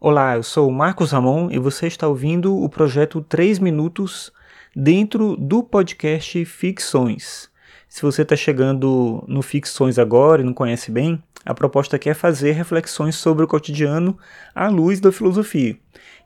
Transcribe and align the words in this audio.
Olá, 0.00 0.34
eu 0.34 0.42
sou 0.42 0.68
o 0.68 0.72
Marcos 0.72 1.12
Ramon 1.12 1.50
e 1.50 1.58
você 1.58 1.86
está 1.86 2.06
ouvindo 2.06 2.54
o 2.54 2.68
projeto 2.68 3.22
3 3.22 3.58
Minutos 3.58 4.30
dentro 4.76 5.34
do 5.36 5.62
podcast 5.62 6.44
Ficções. 6.44 7.48
Se 7.88 8.02
você 8.02 8.22
está 8.22 8.36
chegando 8.36 9.24
no 9.26 9.40
Ficções 9.40 9.98
agora 9.98 10.42
e 10.42 10.44
não 10.44 10.52
conhece 10.52 10.90
bem, 10.90 11.22
a 11.44 11.54
proposta 11.54 11.96
aqui 11.96 12.10
é 12.10 12.14
fazer 12.14 12.52
reflexões 12.52 13.14
sobre 13.14 13.44
o 13.44 13.48
cotidiano 13.48 14.18
à 14.54 14.68
luz 14.68 15.00
da 15.00 15.10
filosofia. 15.10 15.78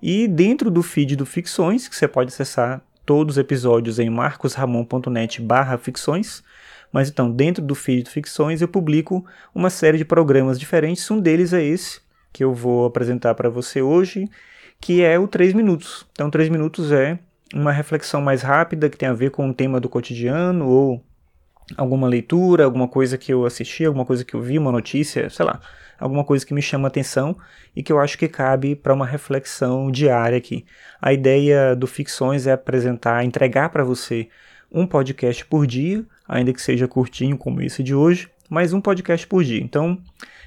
E 0.03 0.27
dentro 0.27 0.71
do 0.71 0.83
feed 0.83 1.15
do 1.15 1.27
Ficções, 1.27 1.87
que 1.87 1.95
você 1.95 2.09
pode 2.09 2.33
acessar 2.33 2.83
todos 3.07 3.35
os 3.35 3.39
episódios 3.39 3.99
em 3.99 4.11
marcosramon.net 4.11 5.41
barra 5.41 5.79
ficções, 5.79 6.43
mas 6.91 7.11
então 7.11 7.31
dentro 7.31 7.63
do 7.63 7.75
feed 7.75 8.05
do 8.05 8.11
Ficções 8.11 8.61
eu 8.61 8.67
publico 8.67 9.25
uma 9.55 9.71
série 9.71 9.99
de 9.99 10.05
programas 10.05 10.59
diferentes, 10.59 11.09
um 11.11 11.21
deles 11.21 11.53
é 11.53 11.63
esse, 11.63 12.01
que 12.33 12.45
eu 12.45 12.53
vou 12.53 12.87
apresentar 12.87 13.35
para 13.35 13.49
você 13.49 13.83
hoje, 13.83 14.29
que 14.81 15.03
é 15.03 15.19
o 15.19 15.27
3 15.27 15.55
minutos. 15.55 16.07
Então, 16.13 16.31
3 16.31 16.49
minutos 16.49 16.93
é 16.93 17.19
uma 17.55 17.73
reflexão 17.73 18.21
mais 18.21 18.43
rápida 18.43 18.89
que 18.91 18.97
tem 18.97 19.09
a 19.09 19.15
ver 19.15 19.31
com 19.31 19.47
um 19.47 19.53
tema 19.53 19.81
do 19.81 19.89
cotidiano 19.89 20.69
ou 20.69 21.03
alguma 21.77 22.09
leitura, 22.09 22.65
alguma 22.65 22.89
coisa 22.89 23.19
que 23.19 23.33
eu 23.33 23.45
assisti, 23.45 23.85
alguma 23.85 24.05
coisa 24.05 24.25
que 24.25 24.35
eu 24.35 24.41
vi, 24.41 24.59
uma 24.59 24.73
notícia, 24.73 25.29
sei 25.29 25.45
lá, 25.45 25.61
alguma 25.99 26.25
coisa 26.25 26.47
que 26.47 26.55
me 26.55 26.63
chama 26.63 26.89
atenção 26.89 27.37
e 27.75 27.83
que 27.83 27.93
eu 27.93 27.99
acho 27.99 28.17
que 28.17 28.29
cabe 28.29 28.75
para 28.75 28.95
uma 28.95 29.07
reflexão 29.07 29.91
diária 29.91 30.39
aqui. 30.39 30.65
A 31.01 31.13
ideia 31.13 31.75
do 31.75 31.87
Ficções 31.87 32.47
é 32.47 32.53
apresentar, 32.53 33.25
entregar 33.25 33.69
para 33.71 33.85
você 33.85 34.29
um 34.71 34.87
podcast 34.87 35.45
por 35.45 35.67
dia, 35.67 36.05
ainda 36.27 36.53
que 36.53 36.61
seja 36.61 36.87
curtinho 36.87 37.37
como 37.37 37.61
esse 37.63 37.83
de 37.83 37.95
hoje, 37.95 38.29
mas 38.49 38.73
um 38.73 38.81
podcast 38.81 39.27
por 39.27 39.45
dia. 39.45 39.61
Então, 39.61 39.99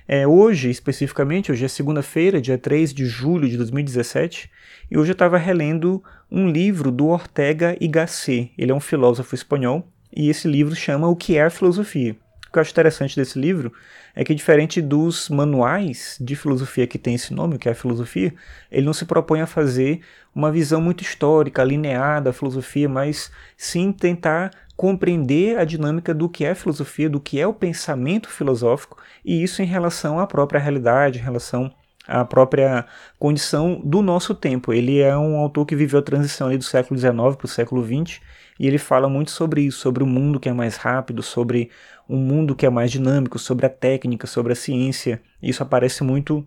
é, 0.07 0.27
hoje, 0.27 0.69
especificamente, 0.69 1.51
hoje 1.51 1.65
é 1.65 1.67
segunda-feira, 1.67 2.41
dia 2.41 2.57
3 2.57 2.93
de 2.93 3.05
julho 3.05 3.47
de 3.47 3.57
2017, 3.57 4.49
e 4.89 4.97
hoje 4.97 5.11
eu 5.11 5.13
estava 5.13 5.37
relendo 5.37 6.03
um 6.29 6.49
livro 6.49 6.91
do 6.91 7.07
Ortega 7.07 7.77
y 7.79 7.87
Gasset. 7.87 8.51
Ele 8.57 8.71
é 8.71 8.75
um 8.75 8.79
filósofo 8.79 9.35
espanhol, 9.35 9.87
e 10.15 10.29
esse 10.29 10.47
livro 10.47 10.75
chama 10.75 11.07
O 11.07 11.15
que 11.15 11.37
é 11.37 11.43
a 11.43 11.49
filosofia. 11.49 12.15
O 12.51 12.53
que 12.53 12.59
eu 12.59 12.61
acho 12.63 12.71
interessante 12.71 13.15
desse 13.15 13.39
livro 13.39 13.71
é 14.13 14.25
que, 14.25 14.35
diferente 14.35 14.81
dos 14.81 15.29
manuais 15.29 16.17
de 16.19 16.35
filosofia 16.35 16.85
que 16.85 16.99
tem 16.99 17.15
esse 17.15 17.33
nome, 17.33 17.57
que 17.57 17.69
é 17.69 17.71
a 17.71 17.75
filosofia, 17.75 18.33
ele 18.69 18.85
não 18.85 18.91
se 18.91 19.05
propõe 19.05 19.39
a 19.39 19.47
fazer 19.47 20.01
uma 20.35 20.51
visão 20.51 20.81
muito 20.81 21.01
histórica, 21.01 21.63
linear 21.63 22.21
da 22.21 22.33
filosofia, 22.33 22.89
mas 22.89 23.31
sim 23.55 23.93
tentar 23.93 24.51
compreender 24.75 25.57
a 25.57 25.63
dinâmica 25.63 26.13
do 26.13 26.27
que 26.27 26.43
é 26.43 26.53
filosofia, 26.53 27.09
do 27.09 27.21
que 27.21 27.39
é 27.39 27.47
o 27.47 27.53
pensamento 27.53 28.27
filosófico, 28.27 28.97
e 29.23 29.41
isso 29.41 29.61
em 29.61 29.65
relação 29.65 30.19
à 30.19 30.27
própria 30.27 30.59
realidade, 30.59 31.19
em 31.19 31.21
relação 31.21 31.73
à 32.07 32.25
própria 32.25 32.85
condição 33.19 33.81
do 33.83 34.01
nosso 34.01 34.33
tempo. 34.33 34.73
Ele 34.73 34.99
é 34.99 35.15
um 35.17 35.37
autor 35.37 35.65
que 35.65 35.75
viveu 35.75 35.99
a 35.99 36.03
transição 36.03 36.55
do 36.55 36.63
século 36.63 36.99
XIX 36.99 37.13
para 37.13 37.45
o 37.45 37.47
século 37.47 37.83
XX, 37.83 38.19
e 38.59 38.67
ele 38.67 38.77
fala 38.77 39.09
muito 39.09 39.31
sobre 39.31 39.61
isso, 39.61 39.79
sobre 39.79 40.03
o 40.03 40.07
mundo 40.07 40.39
que 40.39 40.49
é 40.49 40.53
mais 40.53 40.77
rápido, 40.77 41.23
sobre 41.23 41.69
um 42.07 42.17
mundo 42.17 42.55
que 42.55 42.65
é 42.65 42.69
mais 42.69 42.91
dinâmico, 42.91 43.39
sobre 43.39 43.65
a 43.65 43.69
técnica, 43.69 44.27
sobre 44.27 44.53
a 44.53 44.55
ciência. 44.55 45.21
Isso 45.41 45.63
aparece 45.63 46.03
muito 46.03 46.45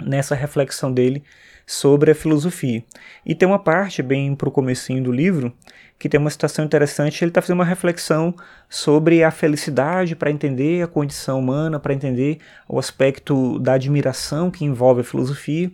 nessa 0.00 0.34
reflexão 0.34 0.92
dele 0.92 1.22
sobre 1.66 2.10
a 2.10 2.14
filosofia. 2.14 2.84
E 3.24 3.34
tem 3.34 3.48
uma 3.48 3.58
parte 3.58 4.02
bem 4.02 4.34
para 4.34 4.48
o 4.48 4.52
comecinho 4.52 5.02
do 5.02 5.12
livro 5.12 5.52
que 5.98 6.08
tem 6.08 6.20
uma 6.20 6.30
citação 6.30 6.64
interessante. 6.64 7.24
Ele 7.24 7.30
está 7.30 7.40
fazendo 7.40 7.58
uma 7.58 7.64
reflexão 7.64 8.34
sobre 8.68 9.22
a 9.22 9.30
felicidade 9.30 10.14
para 10.14 10.30
entender 10.30 10.82
a 10.82 10.88
condição 10.88 11.38
humana, 11.38 11.80
para 11.80 11.94
entender 11.94 12.38
o 12.68 12.78
aspecto 12.78 13.58
da 13.58 13.74
admiração 13.74 14.50
que 14.50 14.64
envolve 14.64 15.00
a 15.00 15.04
filosofia. 15.04 15.70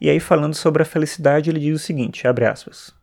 E 0.00 0.08
aí 0.08 0.20
falando 0.20 0.54
sobre 0.54 0.82
a 0.82 0.86
felicidade, 0.86 1.50
ele 1.50 1.60
diz 1.60 1.80
o 1.80 1.84
seguinte, 1.84 2.26
abre 2.26 2.46
aspas: 2.46 2.94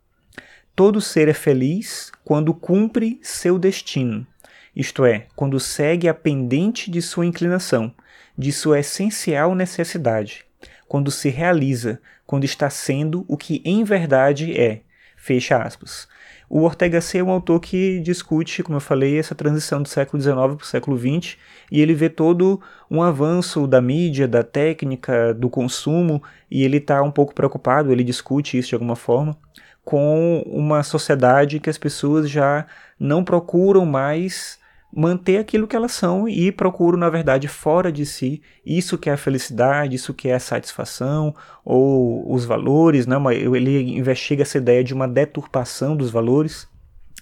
Todo 0.76 1.02
ser 1.02 1.28
é 1.28 1.34
feliz 1.34 2.12
quando 2.24 2.54
cumpre 2.54 3.20
seu 3.22 3.60
destino, 3.60 4.26
isto 4.76 5.06
é, 5.06 5.28
quando 5.36 5.60
segue 5.60 6.08
a 6.08 6.14
pendente 6.14 6.90
de 6.90 7.02
sua 7.02 7.26
inclinação, 7.26 7.94
de 8.38 8.52
sua 8.52 8.80
essencial 8.80 9.54
necessidade, 9.54 10.46
quando 10.92 11.10
se 11.10 11.30
realiza, 11.30 12.02
quando 12.28 12.44
está 12.44 12.70
sendo 12.70 13.24
o 13.26 13.38
que 13.38 13.62
em 13.64 13.82
verdade 13.82 14.60
é. 14.60 14.82
Fecha 15.16 15.56
aspas. 15.56 16.06
O 16.50 16.64
Ortega 16.64 17.00
C 17.00 17.20
é 17.20 17.24
um 17.24 17.30
autor 17.30 17.62
que 17.62 18.02
discute, 18.02 18.62
como 18.62 18.76
eu 18.76 18.82
falei, 18.82 19.18
essa 19.18 19.34
transição 19.34 19.82
do 19.82 19.88
século 19.88 20.22
XIX 20.22 20.36
para 20.36 20.56
o 20.56 20.66
século 20.66 20.98
XX, 20.98 21.38
e 21.72 21.80
ele 21.80 21.94
vê 21.94 22.10
todo 22.10 22.60
um 22.90 23.02
avanço 23.02 23.66
da 23.68 23.80
mídia, 23.80 24.28
da 24.28 24.44
técnica, 24.44 25.34
do 25.34 25.50
consumo, 25.50 26.22
e 26.52 26.62
ele 26.62 26.76
está 26.76 27.02
um 27.02 27.10
pouco 27.10 27.34
preocupado, 27.34 27.94
ele 27.94 28.04
discute 28.04 28.58
isso 28.58 28.68
de 28.68 28.76
alguma 28.76 28.98
forma, 28.98 29.38
com 29.86 30.44
uma 30.46 30.84
sociedade 30.84 31.62
que 31.62 31.70
as 31.70 31.78
pessoas 31.78 32.30
já 32.30 32.66
não 33.00 33.24
procuram 33.24 33.86
mais 33.86 34.60
manter 34.94 35.38
aquilo 35.38 35.68
que 35.68 35.76
elas 35.76 35.92
são 35.94 36.28
e 36.28 36.52
procuram, 36.52 36.98
na 36.98 37.10
verdade, 37.10 37.48
fora 37.48 37.92
de 37.92 38.06
si 38.06 38.42
isso 38.66 38.98
que 38.98 39.10
é 39.10 39.14
a 39.14 39.18
felicidade, 39.18 39.96
isso 39.96 40.14
que 40.14 40.28
é 40.28 40.36
a 40.36 40.40
satisfação 40.40 41.34
ou 41.64 42.32
os 42.34 42.46
valores, 42.46 43.08
né? 43.08 43.16
ele 43.34 43.98
investiga 43.98 44.42
essa 44.42 44.58
ideia 44.58 44.84
de 44.84 44.94
uma 44.94 45.08
deturpação 45.08 45.96
dos 45.96 46.12
valores 46.12 46.68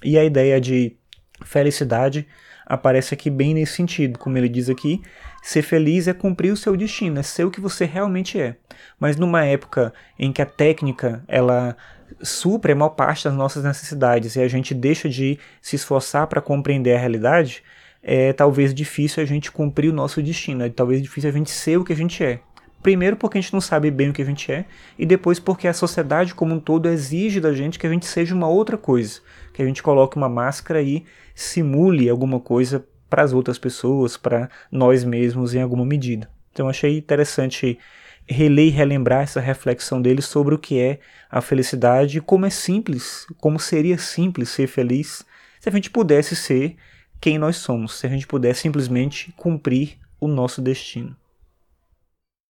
e 0.03 0.17
a 0.17 0.23
ideia 0.23 0.59
de 0.59 0.97
felicidade 1.43 2.27
aparece 2.69 3.15
aqui 3.15 3.31
bem 3.31 3.55
nesse 3.55 3.73
sentido, 3.73 4.19
como 4.19 4.37
ele 4.37 4.47
diz 4.47 4.69
aqui, 4.69 5.01
ser 5.41 5.63
feliz 5.63 6.07
é 6.07 6.13
cumprir 6.13 6.53
o 6.53 6.57
seu 6.57 6.77
destino, 6.77 7.19
é 7.19 7.23
ser 7.23 7.43
o 7.43 7.51
que 7.51 7.59
você 7.59 7.83
realmente 7.83 8.39
é. 8.39 8.55
Mas 8.99 9.17
numa 9.17 9.43
época 9.43 9.91
em 10.17 10.31
que 10.31 10.41
a 10.41 10.45
técnica 10.45 11.23
ela 11.27 11.75
supre 12.21 12.71
a 12.71 12.75
maior 12.75 12.89
parte 12.89 13.23
das 13.23 13.33
nossas 13.33 13.63
necessidades 13.63 14.35
e 14.35 14.41
a 14.41 14.47
gente 14.47 14.73
deixa 14.73 15.09
de 15.09 15.39
se 15.61 15.75
esforçar 15.75 16.27
para 16.27 16.41
compreender 16.41 16.95
a 16.95 16.99
realidade, 16.99 17.63
é 18.01 18.31
talvez 18.33 18.73
difícil 18.73 19.21
a 19.21 19.25
gente 19.25 19.51
cumprir 19.51 19.89
o 19.89 19.93
nosso 19.93 20.21
destino, 20.21 20.63
é 20.63 20.69
talvez 20.69 21.01
difícil 21.01 21.29
a 21.29 21.33
gente 21.33 21.49
ser 21.49 21.77
o 21.77 21.83
que 21.83 21.93
a 21.93 21.95
gente 21.95 22.23
é. 22.23 22.39
Primeiro 22.81 23.17
porque 23.17 23.37
a 23.37 23.41
gente 23.41 23.53
não 23.53 23.59
sabe 23.59 23.91
bem 23.91 24.09
o 24.09 24.13
que 24.13 24.21
a 24.21 24.25
gente 24.25 24.51
é, 24.51 24.65
e 24.97 25.05
depois 25.05 25.37
porque 25.39 25.67
a 25.67 25.73
sociedade 25.73 26.33
como 26.33 26.55
um 26.55 26.59
todo 26.59 26.87
exige 26.87 27.41
da 27.41 27.53
gente 27.53 27.77
que 27.77 27.85
a 27.85 27.89
gente 27.89 28.05
seja 28.05 28.33
uma 28.33 28.47
outra 28.47 28.77
coisa, 28.77 29.19
que 29.53 29.61
a 29.61 29.65
gente 29.65 29.83
coloque 29.83 30.15
uma 30.15 30.29
máscara 30.29 30.81
e 30.81 31.03
simule 31.35 32.09
alguma 32.09 32.39
coisa 32.39 32.85
para 33.09 33.23
as 33.23 33.33
outras 33.33 33.57
pessoas, 33.57 34.15
para 34.15 34.49
nós 34.71 35.03
mesmos 35.03 35.53
em 35.53 35.61
alguma 35.61 35.85
medida. 35.85 36.29
Então 36.53 36.69
achei 36.69 36.97
interessante 36.97 37.77
reler 38.25 38.67
e 38.67 38.69
relembrar 38.69 39.23
essa 39.23 39.41
reflexão 39.41 40.01
dele 40.01 40.21
sobre 40.21 40.53
o 40.53 40.59
que 40.59 40.79
é 40.79 40.99
a 41.29 41.41
felicidade 41.41 42.21
como 42.21 42.45
é 42.45 42.49
simples, 42.49 43.25
como 43.39 43.59
seria 43.59 43.97
simples 43.97 44.49
ser 44.49 44.67
feliz 44.67 45.25
se 45.59 45.67
a 45.67 45.71
gente 45.71 45.89
pudesse 45.89 46.35
ser 46.35 46.77
quem 47.19 47.37
nós 47.37 47.57
somos, 47.57 47.95
se 47.95 48.07
a 48.07 48.09
gente 48.09 48.25
pudesse 48.25 48.61
simplesmente 48.61 49.33
cumprir 49.35 49.97
o 50.19 50.27
nosso 50.27 50.61
destino. 50.61 51.15